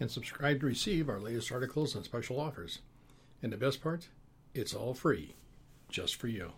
[0.00, 2.80] and subscribe to receive our latest articles and special offers.
[3.42, 4.08] And the best part,
[4.54, 5.34] it's all free,
[5.88, 6.52] just for you.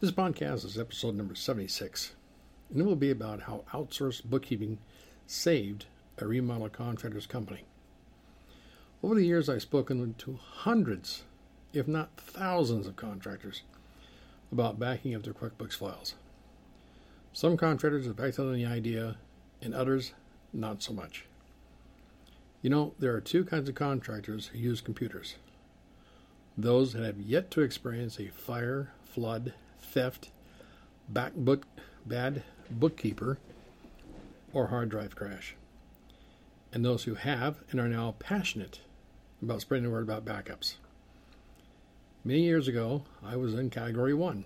[0.00, 2.12] This podcast is episode number 76,
[2.70, 4.78] and it will be about how outsourced bookkeeping
[5.26, 5.86] saved
[6.18, 7.64] a remodel contractor's company.
[9.02, 11.22] Over the years, I've spoken to hundreds,
[11.72, 13.62] if not thousands, of contractors
[14.52, 16.14] about backing up their QuickBooks files.
[17.32, 19.16] Some contractors have backed on the idea,
[19.62, 20.12] and others
[20.52, 21.24] not so much.
[22.62, 25.36] You know, there are two kinds of contractors who use computers
[26.58, 30.30] those that have yet to experience a fire, flood, theft,
[31.08, 31.66] back book,
[32.04, 33.38] bad bookkeeper,
[34.52, 35.54] or hard drive crash,
[36.70, 38.80] and those who have and are now passionate
[39.40, 40.74] about spreading the word about backups.
[42.24, 44.44] Many years ago, I was in category one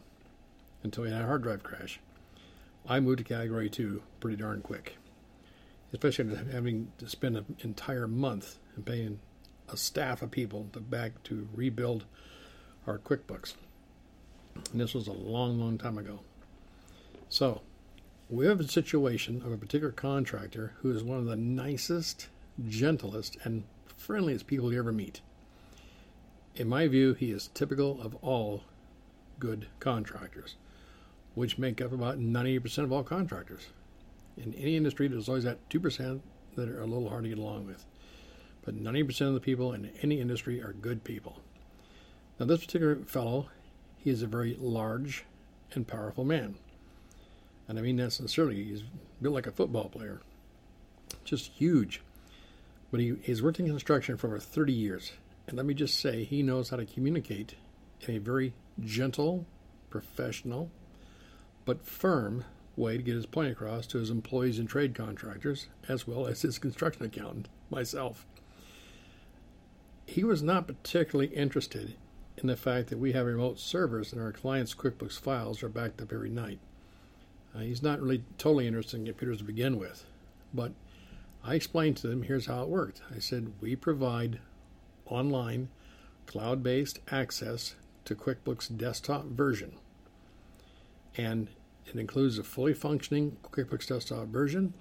[0.84, 1.98] until we had a hard drive crash.
[2.88, 4.98] I moved to category two pretty darn quick
[5.94, 9.20] especially having to spend an entire month and paying
[9.68, 12.04] a staff of people to back to rebuild
[12.84, 13.54] our QuickBooks.
[14.72, 16.18] And this was a long, long time ago.
[17.28, 17.62] So,
[18.28, 22.28] we have a situation of a particular contractor who is one of the nicest,
[22.66, 23.62] gentlest, and
[23.96, 25.20] friendliest people you ever meet.
[26.56, 28.64] In my view, he is typical of all
[29.38, 30.56] good contractors,
[31.36, 33.68] which make up about 90% of all contractors
[34.36, 36.20] in any industry, there's always that 2%
[36.56, 37.84] that are a little hard to get along with.
[38.64, 41.40] But 90% of the people in any industry are good people.
[42.38, 43.48] Now, this particular fellow,
[43.98, 45.24] he is a very large
[45.72, 46.56] and powerful man.
[47.68, 48.62] And I mean that sincerely.
[48.62, 48.82] He's
[49.22, 50.20] built like a football player,
[51.24, 52.02] just huge.
[52.90, 55.12] But he, he's worked in construction for over 30 years.
[55.46, 57.54] And let me just say, he knows how to communicate
[58.00, 59.46] in a very gentle,
[59.90, 60.70] professional,
[61.64, 62.44] but firm
[62.76, 66.42] way to get his point across to his employees and trade contractors, as well as
[66.42, 68.26] his construction accountant, myself.
[70.06, 71.94] He was not particularly interested
[72.36, 76.00] in the fact that we have remote servers and our clients' QuickBooks files are backed
[76.02, 76.58] up every night.
[77.54, 80.04] Uh, he's not really totally interested in computers to begin with,
[80.52, 80.72] but
[81.42, 83.02] I explained to him here's how it worked.
[83.14, 84.40] I said, We provide
[85.06, 85.68] online,
[86.26, 89.76] cloud based access to QuickBooks desktop version.
[91.16, 91.48] And
[91.86, 94.74] it includes a fully functioning QuickBooks Desktop version.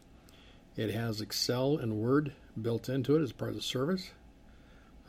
[0.75, 4.12] It has Excel and Word built into it as part of the service.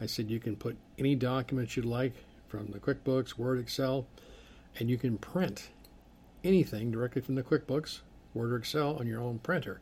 [0.00, 2.12] I said you can put any documents you'd like
[2.48, 4.06] from the QuickBooks, Word, Excel,
[4.78, 5.70] and you can print
[6.42, 8.00] anything directly from the QuickBooks,
[8.34, 9.80] Word, or Excel on your own printer,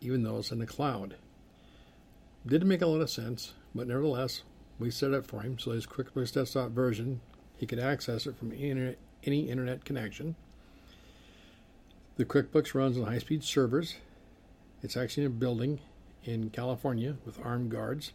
[0.00, 1.16] even though it's in the cloud.
[2.46, 4.42] Didn't make a lot of sense, but nevertheless,
[4.78, 7.20] we set it up for him so his QuickBooks Desktop version,
[7.56, 10.36] he could access it from any internet connection.
[12.20, 13.94] The QuickBooks runs on high speed servers.
[14.82, 15.80] It's actually in a building
[16.22, 18.12] in California with armed guards.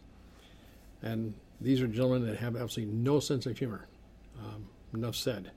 [1.02, 3.88] And these are gentlemen that have absolutely no sense of humor.
[4.38, 5.50] Um, enough said.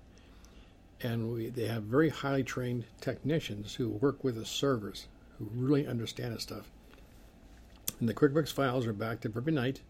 [1.03, 5.05] And we, they have very highly trained technicians who work with the servers,
[5.37, 6.71] who really understand this stuff.
[7.99, 9.81] And the QuickBooks files are backed up every night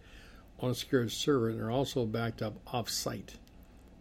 [0.60, 3.36] on a secured server, and they're also backed up off site.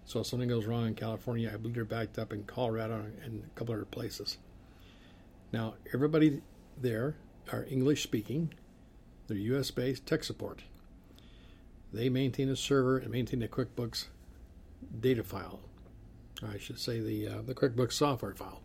[0.08, 3.44] So if something goes wrong in California, I believe they're backed up in Colorado and
[3.44, 4.38] a couple other places.
[5.52, 6.40] Now, everybody
[6.80, 7.16] there
[7.52, 8.54] are English speaking,
[9.26, 10.62] they're US based tech support.
[11.92, 14.06] They maintain a server and maintain the QuickBooks
[14.98, 15.60] data file.
[16.42, 18.62] I should say the, uh, the QuickBooks software file.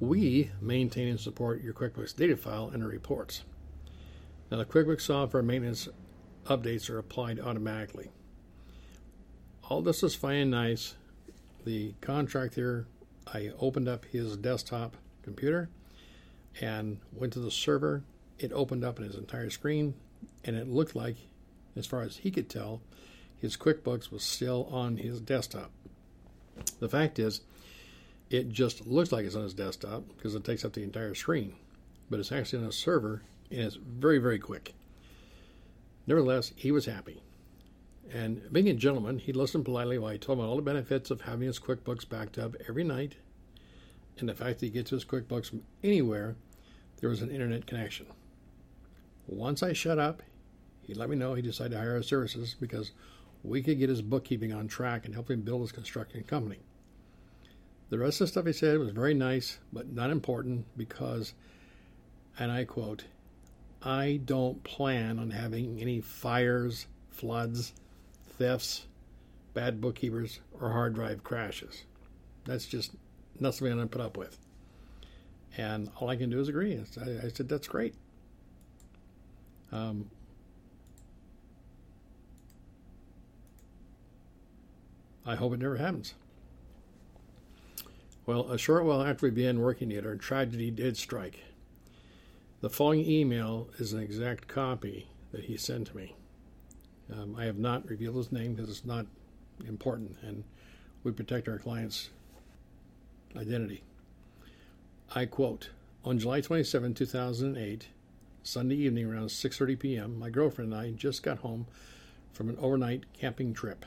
[0.00, 3.44] We maintain and support your QuickBooks data file and the reports.
[4.50, 5.88] Now, the QuickBooks software maintenance
[6.46, 8.10] updates are applied automatically.
[9.68, 10.94] All this is fine and nice.
[11.64, 12.86] The contractor,
[13.26, 15.68] I opened up his desktop computer
[16.60, 18.04] and went to the server.
[18.38, 19.94] It opened up in his entire screen,
[20.44, 21.16] and it looked like,
[21.74, 22.80] as far as he could tell,
[23.40, 25.72] his QuickBooks was still on his desktop.
[26.78, 27.40] The fact is,
[28.30, 31.54] it just looks like it's on his desktop because it takes up the entire screen,
[32.08, 34.74] but it's actually on a server and it's very, very quick.
[36.06, 37.20] Nevertheless, he was happy.
[38.12, 41.22] And being a gentleman, he listened politely while I told him all the benefits of
[41.22, 43.16] having his QuickBooks backed up every night
[44.18, 46.36] and the fact that he gets his QuickBooks from anywhere,
[47.00, 48.06] there was an internet connection.
[49.26, 50.22] Once I shut up,
[50.82, 52.92] he let me know he decided to hire our services because
[53.42, 56.60] we could get his bookkeeping on track and help him build his construction company.
[57.90, 61.34] The rest of the stuff he said was very nice, but not important because,
[62.38, 63.04] and I quote,
[63.82, 67.72] I don't plan on having any fires, floods,
[68.38, 68.86] thefts,
[69.54, 71.84] bad bookkeepers, or hard drive crashes.
[72.44, 72.92] That's just
[73.40, 74.38] not something I'm going to put up with.
[75.56, 76.78] And all I can do is agree.
[77.00, 77.94] I, I said, that's great.
[79.72, 80.10] Um,
[85.24, 86.14] I hope it never happens.
[88.26, 91.40] Well, a short while after we began working together, tragedy did strike.
[92.60, 96.16] The following email is an exact copy that he sent to me.
[97.12, 99.06] Um, I have not revealed his name because it's not
[99.66, 100.44] important, and
[101.04, 102.10] we protect our clients'
[103.36, 103.82] identity.
[105.14, 105.70] I quote,
[106.04, 107.88] on July 27, 2008,
[108.42, 111.66] Sunday evening around 6:30 p.m., my girlfriend and I just got home
[112.32, 113.84] from an overnight camping trip.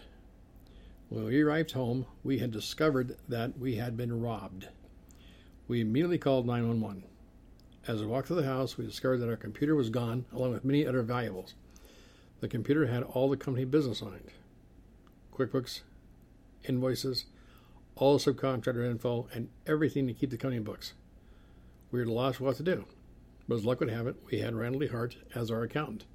[1.09, 4.67] When we arrived home, we had discovered that we had been robbed.
[5.67, 7.03] We immediately called 911.
[7.87, 10.65] As we walked through the house, we discovered that our computer was gone, along with
[10.65, 11.55] many other valuables.
[12.39, 14.29] The computer had all the company business on it
[15.33, 15.81] QuickBooks,
[16.63, 17.25] invoices,
[17.95, 20.93] all subcontractor info, and everything to keep the company books.
[21.91, 22.85] We were loss what to do.
[23.47, 26.05] But as luck would have it, we had Randal Hart as our accountant.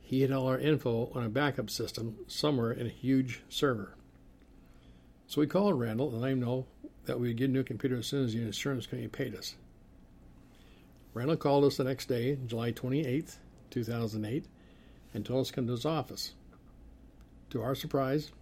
[0.00, 3.96] He had all our info on a backup system somewhere in a huge server.
[5.26, 6.66] So we called Randal and let him know
[7.06, 9.56] that we would get a new computer as soon as the insurance company paid us.
[11.14, 13.38] Randal called us the next day, July 28th,
[13.70, 14.46] 2008,
[15.14, 16.32] and told us to come to his office.
[17.50, 18.32] To our surprise,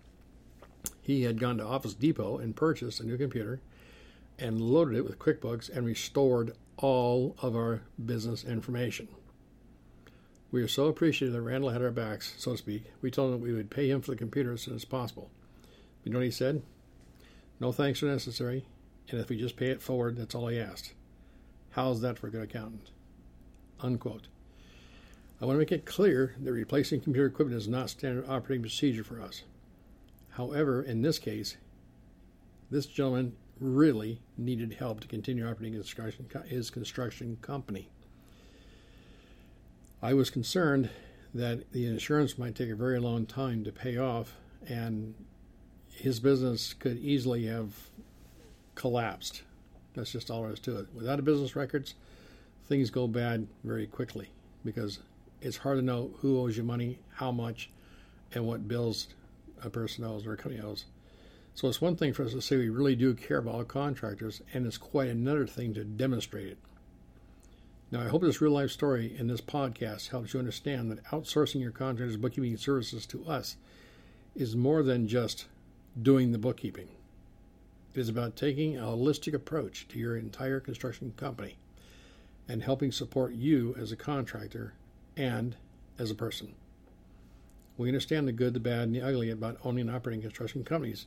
[1.00, 3.60] he had gone to Office Depot and purchased a new computer
[4.38, 9.08] and loaded it with QuickBooks and restored all of our business information.
[10.50, 12.84] We are so appreciative that Randal had our backs, so to speak.
[13.02, 15.30] We told him that we would pay him for the computer as soon as possible.
[16.02, 16.62] You know what he said?
[17.60, 18.64] No thanks are necessary,
[19.10, 20.94] and if we just pay it forward, that's all he asked.
[21.70, 22.90] How's that for a good accountant?
[23.80, 24.28] Unquote.
[25.40, 29.04] I want to make it clear that replacing computer equipment is not standard operating procedure
[29.04, 29.42] for us.
[30.30, 31.56] However, in this case,
[32.70, 37.88] this gentleman really needed help to continue operating his construction, company.
[40.02, 40.90] I was concerned
[41.34, 44.34] that the insurance might take a very long time to pay off,
[44.68, 45.14] and
[45.90, 47.72] his business could easily have
[48.74, 49.42] collapsed.
[49.94, 50.86] That's just all there is to it.
[50.94, 51.94] Without a business records,
[52.66, 54.28] things go bad very quickly
[54.64, 55.00] because
[55.40, 57.70] it's hard to know who owes you money, how much,
[58.32, 59.08] and what bills
[59.62, 60.84] a person owes or a company owes.
[61.54, 64.40] So it's one thing for us to say we really do care about all contractors,
[64.52, 66.58] and it's quite another thing to demonstrate it.
[67.90, 71.60] Now, I hope this real life story in this podcast helps you understand that outsourcing
[71.60, 73.56] your contractor's bookkeeping services to us
[74.36, 75.46] is more than just
[76.00, 76.88] doing the bookkeeping.
[77.92, 81.56] It is about taking a holistic approach to your entire construction company
[82.46, 84.74] and helping support you as a contractor
[85.20, 85.56] and
[85.98, 86.54] as a person.
[87.76, 91.06] We understand the good, the bad, and the ugly about owning and operating construction companies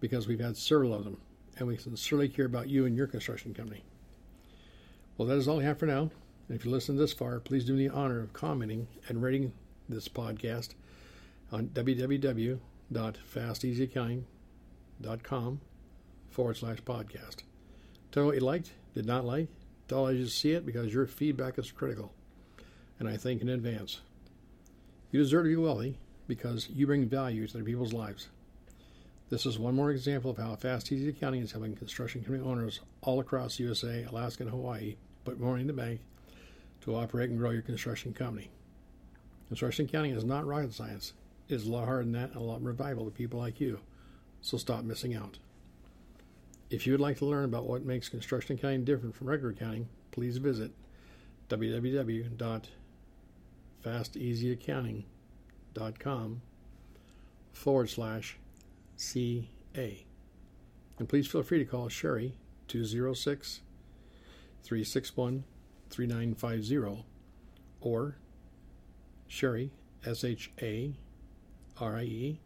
[0.00, 1.18] because we've had several of them,
[1.58, 3.82] and we sincerely care about you and your construction company.
[5.16, 6.10] Well, that is all I have for now.
[6.48, 9.52] And if you listened this far, please do me the honor of commenting and rating
[9.88, 10.74] this podcast
[11.50, 12.58] on www
[12.92, 15.60] www.fasteasyaccounting.com
[16.30, 17.36] forward slash podcast.
[18.12, 19.48] Tell me what you liked, did not like.
[19.88, 22.12] Tell us you see it because your feedback is critical.
[22.98, 24.00] And I thank in advance.
[25.10, 28.28] You deserve to be wealthy because you bring value to other people's lives.
[29.28, 32.80] This is one more example of how Fast Easy Accounting is helping construction company owners
[33.02, 36.00] all across USA, Alaska, and Hawaii put more in the bank
[36.82, 38.50] to operate and grow your construction company.
[39.48, 41.12] Construction accounting is not rocket science
[41.48, 43.60] It is a lot harder than that and a lot more valuable to people like
[43.60, 43.80] you.
[44.40, 45.38] So stop missing out.
[46.70, 49.88] If you would like to learn about what makes construction accounting different from regular accounting,
[50.12, 50.72] please visit
[53.84, 56.42] www.fasteasyaccounting.com
[57.52, 58.38] forward slash
[58.96, 60.06] CA.
[60.98, 62.34] And please feel free to call Sharie
[62.68, 63.62] 206
[64.62, 65.44] 361
[65.90, 67.04] 3950
[67.80, 68.16] or
[69.28, 69.70] Sharie,
[70.04, 70.94] S H A
[71.78, 72.40] R-I-E,